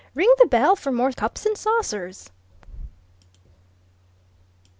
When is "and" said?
1.45-1.55